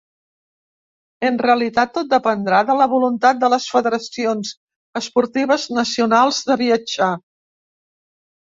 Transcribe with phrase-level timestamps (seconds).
[1.27, 4.55] En realitat, tot dependrà de la voluntat de les federacions
[5.03, 7.13] esportives nacionals de viatjar.